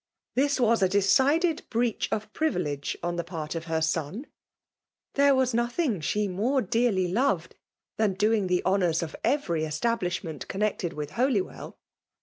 [0.33, 4.25] This was a decided breach of privilege on the part of her won!
[5.13, 7.53] There was wMng abe toato dcaily loved
[7.97, 11.77] than doing tlie henourtf t>f ^rerj eatMxiihment conitected with Holywell.